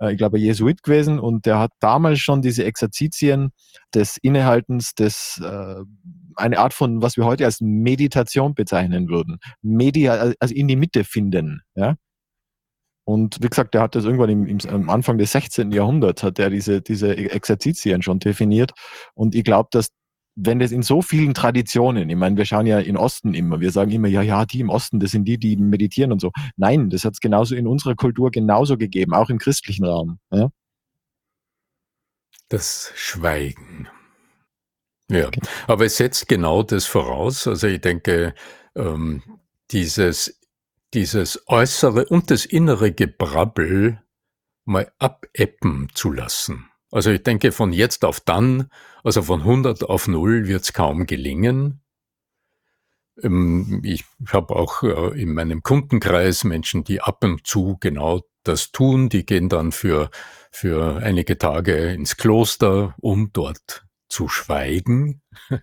äh, 0.00 0.12
ich 0.12 0.18
glaube, 0.18 0.38
Jesuit 0.38 0.82
gewesen 0.82 1.18
und 1.18 1.46
der 1.46 1.58
hat 1.58 1.72
damals 1.80 2.18
schon 2.18 2.42
diese 2.42 2.64
Exerzitien 2.64 3.50
des 3.94 4.16
Innehaltens, 4.16 4.94
des, 4.94 5.40
äh, 5.42 5.76
eine 6.34 6.58
Art 6.58 6.74
von, 6.74 7.02
was 7.02 7.16
wir 7.16 7.24
heute 7.24 7.44
als 7.44 7.60
Meditation 7.60 8.54
bezeichnen 8.54 9.08
würden. 9.08 9.38
Media, 9.62 10.32
also 10.40 10.54
in 10.54 10.68
die 10.68 10.76
Mitte 10.76 11.04
finden, 11.04 11.62
ja. 11.74 11.94
Und 13.08 13.40
wie 13.40 13.48
gesagt, 13.48 13.72
der 13.74 13.82
hat 13.82 13.94
das 13.94 14.04
irgendwann 14.04 14.30
im, 14.30 14.46
im, 14.46 14.58
am 14.68 14.90
Anfang 14.90 15.16
des 15.16 15.30
16. 15.30 15.70
Jahrhunderts, 15.70 16.24
hat 16.24 16.40
er 16.40 16.50
diese, 16.50 16.82
diese 16.82 17.16
Exerzitien 17.16 18.02
schon 18.02 18.18
definiert. 18.18 18.72
Und 19.14 19.36
ich 19.36 19.44
glaube, 19.44 19.68
dass 19.70 19.90
wenn 20.36 20.58
das 20.58 20.70
in 20.70 20.82
so 20.82 21.00
vielen 21.00 21.32
Traditionen, 21.32 22.10
ich 22.10 22.16
meine, 22.16 22.36
wir 22.36 22.44
schauen 22.44 22.66
ja 22.66 22.78
in 22.78 22.98
Osten 22.98 23.32
immer, 23.32 23.60
wir 23.60 23.72
sagen 23.72 23.90
immer, 23.90 24.06
ja, 24.06 24.20
ja, 24.20 24.44
die 24.44 24.60
im 24.60 24.68
Osten, 24.68 25.00
das 25.00 25.10
sind 25.10 25.24
die, 25.24 25.38
die 25.38 25.56
meditieren 25.56 26.12
und 26.12 26.20
so. 26.20 26.30
Nein, 26.56 26.90
das 26.90 27.04
hat 27.04 27.14
es 27.14 27.20
genauso 27.20 27.56
in 27.56 27.66
unserer 27.66 27.94
Kultur 27.94 28.30
genauso 28.30 28.76
gegeben, 28.76 29.14
auch 29.14 29.30
im 29.30 29.38
christlichen 29.38 29.86
Raum. 29.86 30.18
Ja? 30.30 30.50
Das 32.50 32.92
Schweigen. 32.94 33.88
Ja, 35.08 35.28
okay. 35.28 35.40
aber 35.66 35.86
es 35.86 35.96
setzt 35.96 36.28
genau 36.28 36.62
das 36.62 36.84
voraus. 36.84 37.46
Also 37.46 37.66
ich 37.68 37.80
denke, 37.80 38.34
ähm, 38.74 39.22
dieses, 39.70 40.38
dieses 40.92 41.48
äußere 41.48 42.06
und 42.06 42.30
das 42.30 42.44
innere 42.44 42.92
Gebrabbel 42.92 44.02
mal 44.64 44.92
abebben 44.98 45.88
zu 45.94 46.12
lassen. 46.12 46.68
Also 46.90 47.10
ich 47.10 47.22
denke, 47.22 47.52
von 47.52 47.72
jetzt 47.72 48.04
auf 48.04 48.20
dann, 48.20 48.70
also 49.02 49.22
von 49.22 49.40
100 49.40 49.84
auf 49.84 50.08
0 50.08 50.46
wird 50.46 50.62
es 50.62 50.72
kaum 50.72 51.06
gelingen. 51.06 51.82
Ähm, 53.22 53.80
ich 53.84 54.04
habe 54.28 54.54
auch 54.54 54.82
äh, 54.82 55.20
in 55.20 55.34
meinem 55.34 55.62
Kundenkreis 55.62 56.44
Menschen, 56.44 56.84
die 56.84 57.00
ab 57.00 57.24
und 57.24 57.46
zu 57.46 57.76
genau 57.80 58.22
das 58.44 58.70
tun. 58.72 59.08
Die 59.08 59.26
gehen 59.26 59.48
dann 59.48 59.72
für, 59.72 60.10
für 60.50 60.98
einige 60.98 61.38
Tage 61.38 61.92
ins 61.92 62.16
Kloster, 62.16 62.94
um 63.00 63.32
dort 63.32 63.86
zu 64.08 64.28
schweigen. 64.28 65.22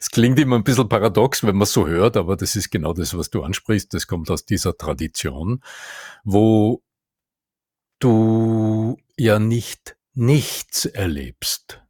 Es 0.00 0.10
klingt 0.10 0.38
immer 0.38 0.56
ein 0.56 0.64
bisschen 0.64 0.88
paradox, 0.88 1.42
wenn 1.44 1.56
man 1.56 1.66
so 1.66 1.86
hört, 1.88 2.16
aber 2.16 2.36
das 2.36 2.54
ist 2.56 2.70
genau 2.70 2.92
das, 2.92 3.16
was 3.16 3.30
du 3.30 3.42
ansprichst. 3.42 3.92
Das 3.94 4.06
kommt 4.06 4.30
aus 4.30 4.44
dieser 4.44 4.76
Tradition, 4.76 5.62
wo 6.24 6.82
du 7.98 8.96
ja 9.16 9.38
nicht 9.38 9.97
nichts 10.18 10.84
erlebst. 10.84 11.80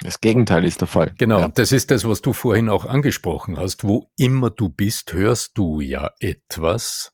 Das 0.00 0.20
Gegenteil 0.20 0.64
ist 0.64 0.80
der 0.80 0.88
Fall. 0.88 1.12
Genau, 1.18 1.40
ja. 1.40 1.48
das 1.48 1.70
ist 1.70 1.90
das, 1.90 2.08
was 2.08 2.22
du 2.22 2.32
vorhin 2.32 2.68
auch 2.68 2.86
angesprochen 2.86 3.58
hast. 3.58 3.84
Wo 3.84 4.10
immer 4.16 4.50
du 4.50 4.68
bist, 4.68 5.12
hörst 5.12 5.58
du 5.58 5.80
ja 5.80 6.12
etwas. 6.20 7.12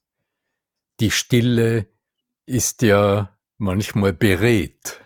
Die 1.01 1.11
Stille 1.11 1.89
ist 2.47 2.83
ja 2.83 3.37
manchmal 3.59 4.13
beredt, 4.13 5.01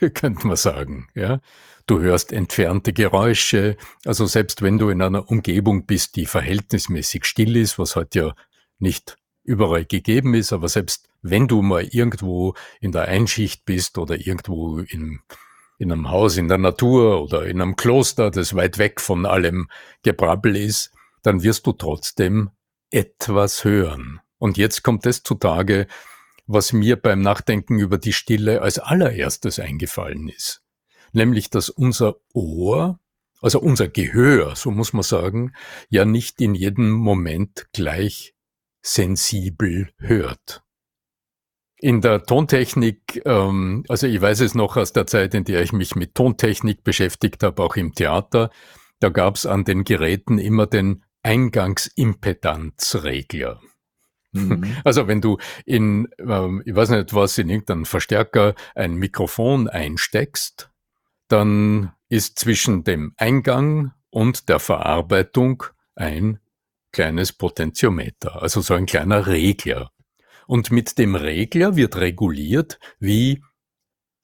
könnte 0.14 0.46
man 0.46 0.56
sagen. 0.56 1.08
Ja, 1.14 1.40
du 1.86 2.00
hörst 2.00 2.32
entfernte 2.32 2.92
Geräusche. 2.92 3.76
Also 4.04 4.24
selbst 4.26 4.62
wenn 4.62 4.78
du 4.78 4.88
in 4.88 5.02
einer 5.02 5.28
Umgebung 5.28 5.84
bist, 5.84 6.16
die 6.16 6.26
verhältnismäßig 6.26 7.26
still 7.26 7.56
ist, 7.56 7.78
was 7.78 7.96
halt 7.96 8.14
ja 8.14 8.34
nicht 8.78 9.18
überall 9.42 9.84
gegeben 9.84 10.34
ist, 10.34 10.52
aber 10.52 10.68
selbst 10.68 11.08
wenn 11.30 11.48
du 11.48 11.62
mal 11.62 11.84
irgendwo 11.84 12.54
in 12.80 12.92
der 12.92 13.08
Einschicht 13.08 13.64
bist 13.64 13.98
oder 13.98 14.16
irgendwo 14.16 14.78
in, 14.78 15.20
in 15.78 15.92
einem 15.92 16.10
Haus 16.10 16.36
in 16.36 16.48
der 16.48 16.58
Natur 16.58 17.22
oder 17.22 17.46
in 17.46 17.60
einem 17.60 17.76
Kloster, 17.76 18.30
das 18.30 18.54
weit 18.54 18.78
weg 18.78 19.00
von 19.00 19.26
allem 19.26 19.68
Gebrabbel 20.02 20.56
ist, 20.56 20.92
dann 21.22 21.42
wirst 21.42 21.66
du 21.66 21.72
trotzdem 21.72 22.50
etwas 22.90 23.64
hören. 23.64 24.20
Und 24.38 24.56
jetzt 24.56 24.82
kommt 24.82 25.06
es 25.06 25.22
zutage, 25.22 25.86
was 26.46 26.72
mir 26.72 26.96
beim 26.96 27.20
Nachdenken 27.20 27.78
über 27.78 27.98
die 27.98 28.12
Stille 28.12 28.62
als 28.62 28.78
allererstes 28.78 29.58
eingefallen 29.58 30.28
ist. 30.28 30.62
Nämlich, 31.12 31.50
dass 31.50 31.70
unser 31.70 32.16
Ohr, 32.32 33.00
also 33.40 33.60
unser 33.60 33.88
Gehör, 33.88 34.54
so 34.54 34.70
muss 34.70 34.92
man 34.92 35.02
sagen, 35.02 35.54
ja 35.88 36.04
nicht 36.04 36.40
in 36.40 36.54
jedem 36.54 36.90
Moment 36.90 37.66
gleich 37.72 38.34
sensibel 38.82 39.90
hört. 39.98 40.62
In 41.86 42.00
der 42.00 42.24
Tontechnik, 42.24 43.22
ähm, 43.26 43.84
also 43.88 44.08
ich 44.08 44.20
weiß 44.20 44.40
es 44.40 44.56
noch 44.56 44.76
aus 44.76 44.92
der 44.92 45.06
Zeit, 45.06 45.34
in 45.34 45.44
der 45.44 45.62
ich 45.62 45.72
mich 45.72 45.94
mit 45.94 46.16
Tontechnik 46.16 46.82
beschäftigt 46.82 47.44
habe, 47.44 47.62
auch 47.62 47.76
im 47.76 47.94
Theater, 47.94 48.50
da 48.98 49.08
gab 49.08 49.36
es 49.36 49.46
an 49.46 49.62
den 49.62 49.84
Geräten 49.84 50.40
immer 50.40 50.66
den 50.66 51.04
Eingangsimpedanzregler. 51.22 53.60
Mhm. 54.32 54.78
Also 54.84 55.06
wenn 55.06 55.20
du 55.20 55.38
in, 55.64 56.08
ähm, 56.18 56.60
ich 56.66 56.74
weiß 56.74 56.90
nicht 56.90 57.14
was, 57.14 57.38
in 57.38 57.48
irgendeinen 57.48 57.84
Verstärker 57.84 58.56
ein 58.74 58.96
Mikrofon 58.96 59.68
einsteckst, 59.68 60.72
dann 61.28 61.92
ist 62.08 62.40
zwischen 62.40 62.82
dem 62.82 63.14
Eingang 63.16 63.92
und 64.10 64.48
der 64.48 64.58
Verarbeitung 64.58 65.62
ein 65.94 66.40
kleines 66.90 67.32
Potentiometer, 67.32 68.42
also 68.42 68.60
so 68.60 68.74
ein 68.74 68.86
kleiner 68.86 69.28
Regler. 69.28 69.92
Und 70.46 70.70
mit 70.70 70.98
dem 70.98 71.14
Regler 71.14 71.76
wird 71.76 71.96
reguliert, 71.96 72.78
wie 72.98 73.42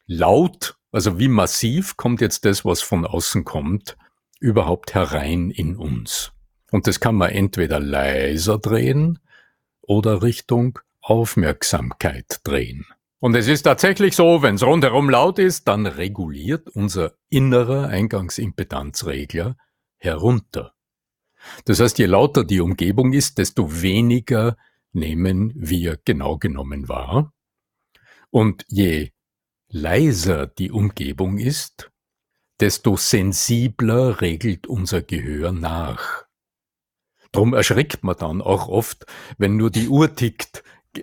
laut, 0.07 0.77
also 0.91 1.19
wie 1.19 1.29
massiv 1.29 1.97
kommt 1.97 2.21
jetzt 2.21 2.45
das, 2.45 2.65
was 2.65 2.83
von 2.83 3.07
außen 3.07 3.45
kommt, 3.45 3.97
überhaupt 4.41 4.95
herein 4.95 5.51
in 5.51 5.77
uns. 5.77 6.33
Und 6.71 6.87
das 6.87 7.01
kann 7.01 7.15
man 7.15 7.31
entweder 7.31 7.81
leiser 7.81 8.59
drehen 8.59 9.19
oder 9.81 10.23
Richtung 10.23 10.79
Aufmerksamkeit 11.01 12.41
drehen. 12.45 12.87
Und 13.19 13.37
es 13.37 13.47
ist 13.47 13.63
tatsächlich 13.63 14.17
so, 14.17 14.43
wenn 14.43 14.57
es 14.57 14.65
rundherum 14.65 15.09
laut 15.09 15.39
ist, 15.39 15.69
dann 15.69 15.87
reguliert 15.87 16.69
unser 16.71 17.13
innerer 17.29 17.89
Eingangsimpedanzregler 17.89 19.57
herunter. 19.99 20.75
Das 21.65 21.81
heißt, 21.81 21.99
je 21.99 22.07
lauter 22.07 22.45
die 22.45 22.61
Umgebung 22.61 23.13
ist, 23.13 23.39
desto 23.39 23.83
weniger 23.83 24.57
nehmen 24.93 25.53
wir 25.55 25.99
genau 26.05 26.39
genommen 26.39 26.89
wahr. 26.89 27.33
Und 28.31 28.65
je 28.69 29.11
leiser 29.69 30.47
die 30.47 30.71
Umgebung 30.71 31.39
ist, 31.39 31.91
desto 32.61 32.97
sensibler 32.97 34.21
regelt 34.21 34.67
unser 34.67 35.03
Gehör 35.03 35.53
nach. 35.53 36.25
Drum 37.33 37.55
erschrickt 37.55 38.05
man 38.05 38.17
dann 38.17 38.43
auch 38.43 38.69
oft, 38.69 39.07
wenn 39.39 39.57
nur 39.57 39.71
die 39.71 39.89
Uhr 39.89 40.15
tickt, 40.15 40.63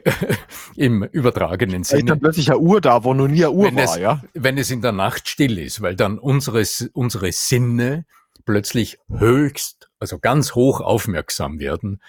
im 0.75 1.03
übertragenen 1.03 1.83
Sinne. 1.83 2.01
Ist 2.01 2.09
dann 2.09 2.19
plötzlich 2.19 2.51
eine 2.51 2.59
Uhr 2.59 2.79
da, 2.79 3.03
wo 3.03 3.13
noch 3.15 3.27
nie 3.27 3.43
eine 3.43 3.51
Uhr 3.51 3.65
wenn 3.65 3.75
war, 3.75 3.83
es, 3.83 3.97
ja? 3.97 4.23
Wenn 4.33 4.57
es 4.59 4.69
in 4.69 4.81
der 4.81 4.91
Nacht 4.91 5.27
still 5.27 5.57
ist, 5.57 5.81
weil 5.81 5.95
dann 5.95 6.19
unsere, 6.19 6.63
unsere 6.93 7.31
Sinne 7.31 8.05
plötzlich 8.45 8.99
höchst, 9.09 9.89
also 9.99 10.19
ganz 10.19 10.53
hoch 10.53 10.81
aufmerksam 10.81 11.59
werden 11.59 12.01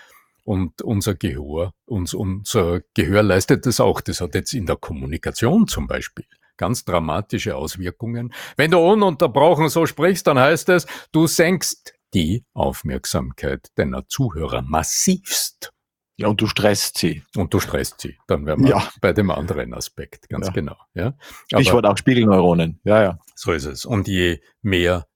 und 0.44 0.82
unser 0.82 1.14
Gehör, 1.14 1.72
uns, 1.86 2.14
unser 2.14 2.80
Gehör 2.94 3.22
leistet 3.22 3.66
das 3.66 3.80
auch. 3.80 4.00
Das 4.00 4.20
hat 4.20 4.34
jetzt 4.34 4.52
in 4.52 4.66
der 4.66 4.76
Kommunikation 4.76 5.68
zum 5.68 5.86
Beispiel 5.86 6.26
ganz 6.56 6.84
dramatische 6.84 7.56
Auswirkungen. 7.56 8.34
Wenn 8.56 8.70
du 8.70 8.78
ununterbrochen 8.78 9.70
so 9.70 9.86
sprichst, 9.86 10.26
dann 10.26 10.38
heißt 10.38 10.68
es, 10.68 10.86
du 11.10 11.26
senkst 11.26 11.94
die 12.12 12.44
Aufmerksamkeit 12.52 13.68
deiner 13.76 14.06
Zuhörer 14.08 14.62
massivst. 14.62 15.72
Ja, 16.18 16.28
und 16.28 16.38
du 16.38 16.46
stresst 16.46 16.98
sie. 16.98 17.22
Und 17.34 17.54
du 17.54 17.60
stresst 17.60 18.02
sie. 18.02 18.18
Dann 18.26 18.44
wären 18.44 18.62
wir 18.62 18.70
ja. 18.72 18.90
bei 19.00 19.14
dem 19.14 19.30
anderen 19.30 19.72
Aspekt, 19.72 20.28
ganz 20.28 20.48
ja. 20.48 20.52
genau. 20.52 20.76
Ja? 20.92 21.14
Stichwort 21.46 21.86
auch 21.86 21.96
Spiegelneuronen. 21.96 22.78
Ja, 22.84 23.02
ja. 23.02 23.18
So 23.34 23.52
ist 23.52 23.64
es. 23.64 23.86
Und 23.86 24.06
je 24.06 24.42
mehr 24.60 25.06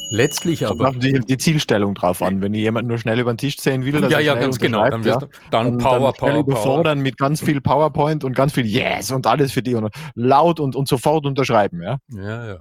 Letztlich 0.10 0.66
aber. 0.66 0.86
Kommt 0.86 1.04
die, 1.04 1.20
die 1.20 1.38
Zielstellung 1.38 1.96
drauf 1.96 2.22
an. 2.22 2.42
Wenn 2.42 2.54
jemand 2.54 2.88
nur 2.88 2.98
schnell 2.98 3.20
über 3.20 3.34
den 3.34 3.38
Tisch 3.38 3.58
sehen 3.60 3.86
will, 3.86 4.10
ja, 4.10 4.20
ja, 4.20 4.36
ganz 4.36 4.60
genau. 4.60 4.88
Dann, 4.90 5.04
ja, 5.04 5.20
dann, 5.52 5.78
Power, 5.78 6.14
dann 6.14 6.32
Power, 6.32 6.40
überfordern 6.40 7.00
mit 7.00 7.18
ganz 7.18 7.42
viel 7.42 7.62
PowerPoint 7.62 8.24
und 8.24 8.36
ganz 8.36 8.54
viel 8.54 8.66
Yes 8.66 9.12
und 9.12 9.28
alles 9.28 9.52
für 9.52 9.62
die 9.62 9.76
und 9.76 9.94
laut 10.16 10.60
und, 10.60 10.76
und 10.76 10.88
sofort 10.88 11.26
unterschreiben. 11.26 11.82
Ja, 11.82 11.98
ja. 12.10 12.48
ja. 12.48 12.60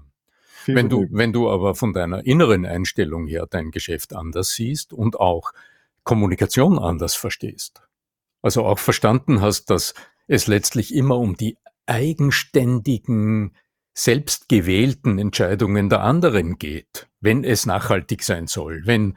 wenn 0.66 0.88
du, 0.88 1.06
wenn 1.10 1.32
du 1.32 1.50
aber 1.50 1.74
von 1.74 1.92
deiner 1.92 2.26
inneren 2.26 2.66
Einstellung 2.66 3.26
her 3.26 3.46
dein 3.48 3.70
Geschäft 3.70 4.14
anders 4.14 4.50
siehst 4.50 4.92
und 4.92 5.20
auch 5.20 5.52
Kommunikation 6.04 6.78
anders 6.78 7.14
verstehst, 7.14 7.82
also 8.42 8.64
auch 8.64 8.78
verstanden 8.78 9.40
hast, 9.40 9.70
dass 9.70 9.94
es 10.26 10.46
letztlich 10.46 10.94
immer 10.94 11.18
um 11.18 11.36
die 11.36 11.56
eigenständigen 11.86 13.52
selbstgewählten 13.96 15.18
Entscheidungen 15.18 15.88
der 15.88 16.02
anderen 16.02 16.58
geht, 16.58 17.08
wenn 17.20 17.44
es 17.44 17.64
nachhaltig 17.64 18.22
sein 18.22 18.46
soll, 18.46 18.82
wenn 18.84 19.16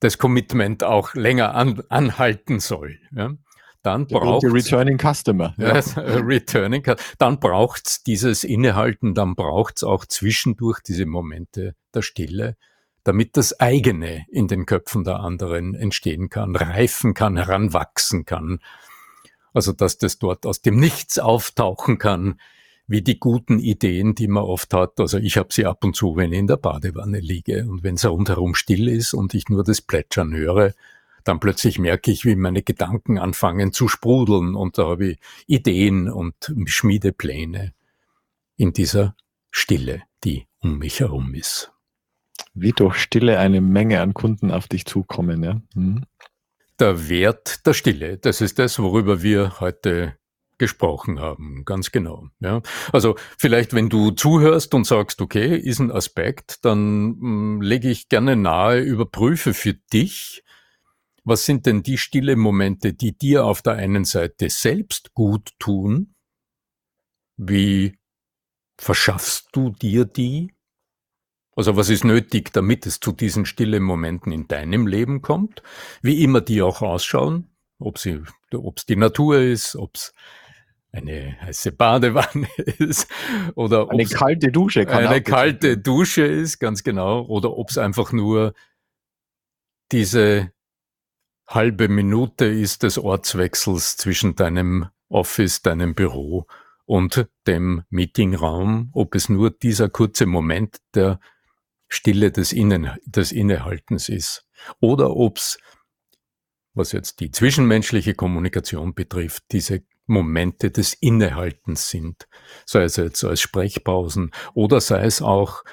das 0.00 0.18
Commitment 0.18 0.82
auch 0.82 1.14
länger 1.14 1.54
an, 1.54 1.82
anhalten 1.88 2.58
soll. 2.58 2.98
Ja, 3.14 3.34
dann 3.82 4.08
braucht 4.08 4.44
Returning 4.44 4.98
Customer. 4.98 5.54
Ja. 5.58 5.74
Returning, 5.96 6.84
dann 7.18 7.38
braucht's 7.38 8.02
dieses 8.02 8.42
Innehalten, 8.42 9.14
dann 9.14 9.36
braucht's 9.36 9.84
auch 9.84 10.04
zwischendurch 10.04 10.80
diese 10.80 11.06
Momente 11.06 11.76
der 11.94 12.02
Stille, 12.02 12.56
damit 13.04 13.36
das 13.36 13.60
eigene 13.60 14.26
in 14.28 14.48
den 14.48 14.66
Köpfen 14.66 15.04
der 15.04 15.20
anderen 15.20 15.76
entstehen 15.76 16.30
kann, 16.30 16.56
reifen 16.56 17.14
kann, 17.14 17.36
heranwachsen 17.36 18.24
kann. 18.24 18.58
Also 19.54 19.72
dass 19.72 19.98
das 19.98 20.18
dort 20.18 20.46
aus 20.46 20.62
dem 20.62 20.80
Nichts 20.80 21.20
auftauchen 21.20 21.98
kann, 21.98 22.40
wie 22.88 23.02
die 23.02 23.20
guten 23.20 23.58
Ideen, 23.58 24.14
die 24.14 24.28
man 24.28 24.42
oft 24.42 24.72
hat. 24.74 24.98
Also 24.98 25.18
ich 25.18 25.36
habe 25.36 25.52
sie 25.52 25.66
ab 25.66 25.84
und 25.84 25.94
zu, 25.94 26.16
wenn 26.16 26.32
ich 26.32 26.38
in 26.38 26.46
der 26.46 26.56
Badewanne 26.56 27.20
liege 27.20 27.66
und 27.68 27.84
wenn 27.84 27.94
es 27.94 28.06
rundherum 28.06 28.54
still 28.54 28.88
ist 28.88 29.12
und 29.12 29.34
ich 29.34 29.48
nur 29.50 29.62
das 29.62 29.82
Plätschern 29.82 30.34
höre, 30.34 30.72
dann 31.22 31.38
plötzlich 31.38 31.78
merke 31.78 32.10
ich, 32.10 32.24
wie 32.24 32.34
meine 32.34 32.62
Gedanken 32.62 33.18
anfangen 33.18 33.72
zu 33.74 33.88
sprudeln 33.88 34.54
und 34.54 34.78
da 34.78 34.86
habe 34.86 35.08
ich 35.08 35.18
Ideen 35.46 36.08
und 36.08 36.34
Schmiedepläne 36.64 37.74
in 38.56 38.72
dieser 38.72 39.14
Stille, 39.50 40.02
die 40.24 40.46
um 40.60 40.78
mich 40.78 41.00
herum 41.00 41.34
ist. 41.34 41.70
Wie 42.54 42.72
durch 42.72 42.96
Stille 42.96 43.38
eine 43.38 43.60
Menge 43.60 44.00
an 44.00 44.14
Kunden 44.14 44.50
auf 44.50 44.66
dich 44.66 44.86
zukommen, 44.86 45.44
ja. 45.44 45.60
Hm. 45.74 46.04
Der 46.80 47.08
Wert 47.08 47.66
der 47.66 47.74
Stille, 47.74 48.16
das 48.18 48.40
ist 48.40 48.58
das, 48.58 48.78
worüber 48.78 49.22
wir 49.22 49.60
heute 49.60 50.17
gesprochen 50.58 51.20
haben, 51.20 51.64
ganz 51.64 51.90
genau. 51.92 52.28
Ja. 52.40 52.62
Also 52.92 53.16
vielleicht, 53.38 53.74
wenn 53.74 53.88
du 53.88 54.10
zuhörst 54.10 54.74
und 54.74 54.84
sagst, 54.84 55.20
okay, 55.20 55.56
ist 55.56 55.78
ein 55.78 55.90
Aspekt, 55.90 56.64
dann 56.64 57.16
mh, 57.18 57.20
hm, 57.20 57.62
lege 57.62 57.88
ich 57.90 58.08
gerne 58.08 58.36
nahe, 58.36 58.80
überprüfe 58.80 59.54
für 59.54 59.74
dich, 59.74 60.42
was 61.24 61.44
sind 61.44 61.66
denn 61.66 61.82
die 61.82 61.98
stille 61.98 62.36
Momente, 62.36 62.94
die 62.94 63.16
dir 63.16 63.44
auf 63.44 63.60
der 63.60 63.74
einen 63.74 64.04
Seite 64.04 64.48
selbst 64.48 65.12
gut 65.12 65.50
tun? 65.58 66.14
Wie 67.36 67.98
verschaffst 68.78 69.48
du 69.52 69.70
dir 69.70 70.06
die? 70.06 70.54
Also 71.54 71.76
was 71.76 71.90
ist 71.90 72.04
nötig, 72.04 72.52
damit 72.52 72.86
es 72.86 73.00
zu 73.00 73.12
diesen 73.12 73.44
stillen 73.44 73.82
Momenten 73.82 74.32
in 74.32 74.48
deinem 74.48 74.86
Leben 74.86 75.20
kommt? 75.20 75.62
Wie 76.02 76.22
immer 76.22 76.40
die 76.40 76.62
auch 76.62 76.82
ausschauen, 76.82 77.50
ob 77.78 77.98
sie, 77.98 78.22
ob 78.52 78.78
es 78.78 78.86
die 78.86 78.96
Natur 78.96 79.40
ist, 79.40 79.76
ob 79.76 79.96
es 79.96 80.14
eine 80.92 81.38
heiße 81.40 81.72
Badewanne 81.72 82.48
ist 82.78 83.08
oder 83.54 83.90
eine 83.90 84.06
kalte 84.06 84.50
Dusche 84.50 84.86
kann 84.86 85.06
eine 85.06 85.22
kalte 85.22 85.74
sein. 85.74 85.82
Dusche 85.82 86.24
ist 86.24 86.58
ganz 86.58 86.82
genau 86.82 87.24
oder 87.26 87.56
ob 87.56 87.70
es 87.70 87.78
einfach 87.78 88.12
nur 88.12 88.54
diese 89.92 90.52
halbe 91.46 91.88
Minute 91.88 92.44
ist 92.44 92.82
des 92.82 92.98
Ortswechsels 92.98 93.96
zwischen 93.96 94.36
deinem 94.36 94.88
Office, 95.08 95.62
deinem 95.62 95.94
Büro 95.94 96.46
und 96.84 97.28
dem 97.46 97.82
Meetingraum, 97.90 98.90
ob 98.92 99.14
es 99.14 99.28
nur 99.28 99.50
dieser 99.50 99.88
kurze 99.88 100.26
Moment 100.26 100.78
der 100.94 101.20
Stille 101.88 102.30
des, 102.30 102.52
Innen, 102.52 102.90
des 103.06 103.32
Innehaltens 103.32 104.08
ist 104.10 104.46
oder 104.80 105.16
ob 105.16 105.38
es, 105.38 105.58
was 106.74 106.92
jetzt 106.92 107.20
die 107.20 107.30
zwischenmenschliche 107.30 108.14
Kommunikation 108.14 108.94
betrifft, 108.94 109.44
diese 109.52 109.82
Momente 110.08 110.70
des 110.70 110.94
Innehaltens 110.94 111.90
sind, 111.90 112.28
sei 112.66 112.82
es 112.82 112.96
jetzt 112.96 113.22
als 113.24 113.40
Sprechpausen 113.40 114.32
oder 114.54 114.80
sei 114.80 115.02
es 115.04 115.22
auch 115.22 115.64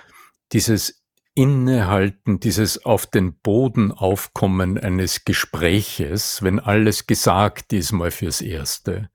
dieses 0.52 1.06
Innehalten, 1.36 2.40
dieses 2.40 2.86
auf 2.86 3.06
den 3.06 3.38
Boden 3.40 3.92
aufkommen 3.92 4.78
eines 4.78 5.26
Gespräches, 5.26 6.42
wenn 6.42 6.60
alles 6.60 7.08
gesagt 7.08 7.74
ist, 7.74 7.92
mal 7.92 8.10
fürs 8.10 8.42
Erste. 8.42 9.10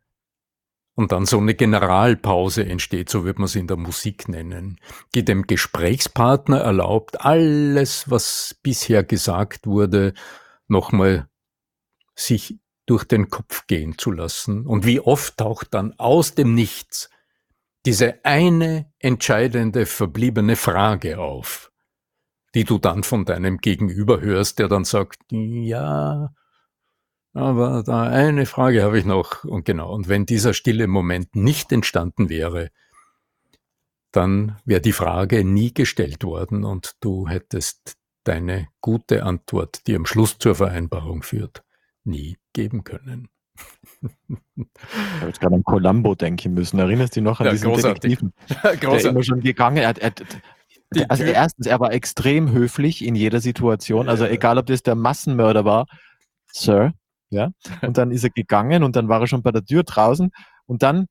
Und 0.95 1.13
dann 1.13 1.25
so 1.25 1.39
eine 1.39 1.55
Generalpause 1.55 2.67
entsteht, 2.67 3.09
so 3.09 3.25
wird 3.25 3.39
man 3.39 3.47
es 3.47 3.57
in 3.57 3.67
der 3.67 3.79
Musik 3.79 4.29
nennen, 4.29 4.79
die 5.15 5.25
dem 5.25 5.47
Gesprächspartner 5.47 6.59
erlaubt, 6.59 7.25
alles, 7.25 8.11
was 8.11 8.55
bisher 8.63 9.03
gesagt 9.03 9.67
wurde, 9.67 10.13
nochmal 10.69 11.27
sich 12.15 12.60
durch 12.91 13.05
den 13.05 13.29
Kopf 13.29 13.69
gehen 13.69 13.97
zu 13.99 14.11
lassen. 14.11 14.67
Und 14.67 14.85
wie 14.85 14.99
oft 14.99 15.37
taucht 15.37 15.75
dann 15.75 15.95
aus 15.99 16.35
dem 16.35 16.55
Nichts 16.55 17.09
diese 17.87 18.25
eine 18.25 18.93
entscheidende 18.99 19.87
verbliebene 19.87 20.57
Frage 20.57 21.21
auf, 21.21 21.71
die 22.55 22.65
du 22.65 22.79
dann 22.79 23.05
von 23.05 23.25
deinem 23.25 23.59
Gegenüber 23.59 24.21
hörst, 24.21 24.59
der 24.59 24.67
dann 24.67 24.85
sagt, 24.85 25.21
ja, 25.31 26.35
aber 27.33 27.85
da 27.85 28.03
eine 28.03 28.45
Frage 28.45 28.83
habe 28.83 28.99
ich 28.99 29.05
noch. 29.05 29.45
Und 29.45 29.65
genau, 29.65 29.95
und 29.95 30.09
wenn 30.09 30.27
dieser 30.27 30.53
stille 30.53 30.89
Moment 30.89 31.37
nicht 31.37 31.71
entstanden 31.71 32.29
wäre, 32.29 32.71
dann 34.11 34.59
wäre 34.65 34.81
die 34.81 34.93
Frage 34.93 35.45
nie 35.45 35.73
gestellt 35.73 36.25
worden 36.25 36.65
und 36.65 36.97
du 37.01 37.29
hättest 37.29 37.97
deine 38.25 38.67
gute 38.81 39.23
Antwort, 39.23 39.87
die 39.87 39.95
am 39.95 40.07
Schluss 40.07 40.39
zur 40.39 40.57
Vereinbarung 40.57 41.23
führt, 41.23 41.63
nie 42.11 42.37
geben 42.53 42.85
können. 42.85 43.29
Ich 44.03 44.39
habe 45.21 45.27
jetzt 45.27 45.41
gerade 45.41 45.55
an 45.55 45.65
Columbo 45.65 46.15
denken 46.15 46.55
müssen. 46.55 46.79
Erinnerst 46.79 47.15
du 47.15 47.21
dich 47.21 47.25
noch 47.25 47.41
an 47.41 47.47
ja, 47.47 47.53
diesen 47.53 47.71
großartig. 47.71 48.01
Detektiven? 48.01 48.33
der 48.83 48.95
ist 48.95 49.07
immer 49.07 49.23
schon 49.23 49.41
gegangen. 49.41 49.79
Er, 49.79 49.97
er, 50.01 50.13
er, 50.95 51.11
also 51.11 51.25
erstens, 51.25 51.67
er 51.67 51.81
war 51.81 51.93
extrem 51.93 52.53
höflich 52.53 53.05
in 53.05 53.15
jeder 53.15 53.41
Situation. 53.41 54.09
Also 54.09 54.25
egal, 54.25 54.59
ob 54.59 54.67
das 54.67 54.83
der 54.83 54.95
Massenmörder 54.95 55.65
war, 55.65 55.87
Sir, 56.53 56.93
ja. 57.29 57.51
Und 57.83 57.99
dann 57.99 58.11
ist 58.11 58.25
er 58.25 58.31
gegangen 58.31 58.83
und 58.83 58.97
dann 58.97 59.09
war 59.09 59.21
er 59.21 59.27
schon 59.27 59.43
bei 59.43 59.53
der 59.53 59.65
Tür 59.65 59.85
draußen 59.85 60.31
und 60.67 60.83
dann 60.83 61.07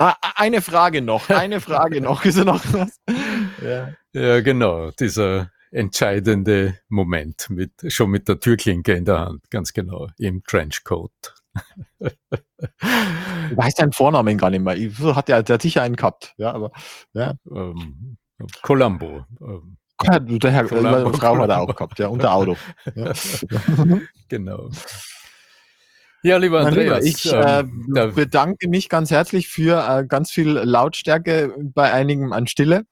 Ah, 0.00 0.14
eine 0.36 0.62
Frage 0.62 1.02
noch, 1.02 1.28
eine 1.28 1.60
Frage 1.60 2.00
noch. 2.00 2.24
Ist 2.24 2.38
er 2.38 2.44
noch 2.44 2.64
was? 2.72 3.00
Ja. 3.60 3.92
ja, 4.12 4.40
genau. 4.40 4.92
Dieser 4.92 5.50
entscheidende 5.70 6.78
Moment 6.88 7.50
mit, 7.50 7.72
schon 7.88 8.10
mit 8.10 8.28
der 8.28 8.40
Türklinke 8.40 8.94
in 8.94 9.04
der 9.04 9.20
Hand, 9.20 9.50
ganz 9.50 9.72
genau, 9.72 10.08
im 10.18 10.42
Trenchcoat. 10.44 11.34
ich 12.00 13.56
weiß 13.56 13.74
deinen 13.74 13.92
Vornamen 13.92 14.38
gar 14.38 14.50
nicht 14.50 14.62
mehr. 14.62 14.76
Ich, 14.76 14.98
hat 14.98 15.28
der, 15.28 15.42
der 15.42 15.60
sicher 15.60 15.82
einen 15.82 15.96
gehabt, 15.96 16.34
ja, 16.36 16.52
aber, 16.52 16.72
ja. 17.12 17.34
Ähm, 17.50 18.18
Columbo. 18.62 19.24
Ähm, 19.40 19.78
ja, 20.04 20.18
der 20.20 20.50
Herr, 20.50 20.64
Columbo, 20.64 21.12
Frau 21.12 21.36
hat 21.38 21.50
er 21.50 21.60
auch 21.60 21.74
gehabt, 21.74 21.98
ja, 21.98 22.08
und 22.08 22.22
der 22.22 22.32
Auto. 22.32 22.56
Ja. 22.94 23.12
genau. 24.28 24.70
Ja, 26.22 26.36
lieber 26.36 26.60
Andreas. 26.60 27.04
Ich 27.04 27.32
äh, 27.32 27.64
bedanke 28.14 28.68
mich 28.68 28.88
ganz 28.88 29.10
herzlich 29.10 29.48
für 29.48 29.86
äh, 29.88 30.04
ganz 30.04 30.30
viel 30.30 30.50
Lautstärke 30.50 31.54
bei 31.58 31.92
einigen 31.92 32.32
an 32.32 32.46
Stille. 32.48 32.84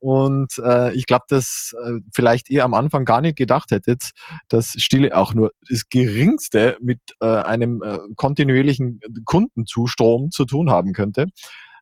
Und 0.00 0.58
äh, 0.64 0.94
ich 0.94 1.06
glaube, 1.06 1.24
dass 1.28 1.74
äh, 1.84 2.00
vielleicht 2.14 2.50
ihr 2.50 2.64
am 2.64 2.74
Anfang 2.74 3.04
gar 3.04 3.20
nicht 3.20 3.36
gedacht 3.36 3.70
hättet, 3.72 4.10
dass 4.48 4.74
Stille 4.76 5.16
auch 5.16 5.34
nur 5.34 5.52
das 5.68 5.88
geringste 5.88 6.76
mit 6.80 7.00
äh, 7.20 7.26
einem 7.26 7.82
äh, 7.82 7.98
kontinuierlichen 8.16 9.00
Kundenzustrom 9.24 10.30
zu 10.30 10.44
tun 10.44 10.70
haben 10.70 10.92
könnte. 10.92 11.26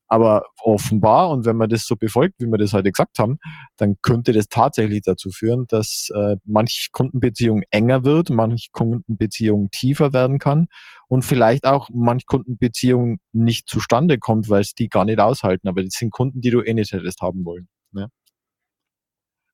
Aber 0.09 0.45
offenbar, 0.63 1.31
und 1.31 1.47
wenn 1.47 1.57
man 1.57 1.69
das 1.69 1.85
so 1.87 1.97
befolgt, 1.97 2.37
wie 2.39 2.47
wir 2.47 2.59
das 2.59 2.73
heute 2.73 2.93
gesagt 2.93 3.19
haben, 3.19 3.39
dann 3.77 3.97
könnte 4.03 4.33
das 4.33 4.47
tatsächlich 4.49 5.03
dazu 5.03 5.31
führen, 5.31 5.67
dass 5.69 6.11
äh, 6.15 6.37
manch 6.45 6.91
Kundenbeziehung 6.93 7.63
enger 7.71 8.05
wird, 8.05 8.31
manch 8.31 8.71
Kundenbeziehung 8.73 9.69
tiefer 9.73 10.13
werden 10.13 10.39
kann 10.39 10.69
und 11.09 11.25
vielleicht 11.25 11.67
auch 11.67 11.89
manch 11.93 12.27
Kundenbeziehung 12.27 13.19
nicht 13.33 13.69
zustande 13.69 14.19
kommt, 14.19 14.49
weil 14.49 14.61
es 14.61 14.75
die 14.75 14.89
gar 14.89 15.05
nicht 15.05 15.19
aushalten. 15.19 15.67
Aber 15.69 15.83
das 15.83 15.95
sind 15.95 16.13
Kunden, 16.13 16.41
die 16.41 16.51
du 16.51 16.63
eh 16.63 16.75
nicht 16.75 16.93
hättest 16.93 17.21
haben 17.21 17.45
wollen. 17.45 17.69
Ne? 17.97 18.11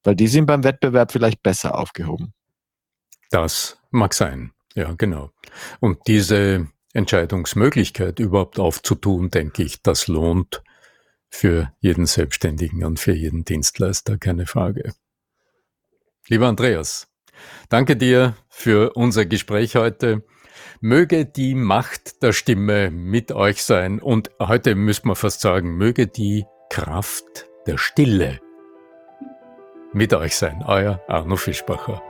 Weil 0.03 0.17
die 0.17 0.29
sind 0.29 0.47
beim 0.47 0.65
Wettbewerb 0.65 1.13
vielleicht 1.13 1.43
besser 1.43 1.79
aufgehoben. 1.79 2.35
Das 3.31 3.79
mag 3.91 4.13
sein. 4.13 4.53
Ja, 4.75 4.93
genau. 4.93 5.31
Und 5.81 6.07
diese 6.07 6.69
Entscheidungsmöglichkeit 6.93 8.19
überhaupt 8.19 8.59
aufzutun, 8.59 9.31
denke 9.31 9.63
ich, 9.63 9.83
das 9.83 10.09
lohnt 10.09 10.63
für 11.29 11.73
jeden 11.81 12.07
Selbstständigen 12.07 12.85
und 12.85 13.01
für 13.01 13.13
jeden 13.13 13.45
Dienstleister, 13.45 14.19
keine 14.19 14.47
Frage. 14.47 14.93
Lieber 16.29 16.47
Andreas, 16.47 17.09
danke 17.69 17.97
dir 17.97 18.37
für 18.49 18.93
unser 18.95 19.25
Gespräch 19.25 19.77
heute. 19.77 20.25
Möge 20.81 21.25
die 21.25 21.55
Macht 21.55 22.23
der 22.23 22.33
Stimme 22.33 22.91
mit 22.91 23.33
euch 23.33 23.63
sein 23.63 24.01
und 24.01 24.31
heute 24.39 24.75
müssen 24.75 25.09
wir 25.09 25.17
fast 25.17 25.41
sagen, 25.41 25.77
möge 25.77 26.07
die 26.07 26.45
Kraft 26.69 27.47
der 27.67 27.79
Stille 27.79 28.41
mit 29.93 30.15
euch 30.15 30.37
sein. 30.37 30.63
Euer 30.67 31.01
Arno 31.09 31.37
Fischbacher. 31.37 32.03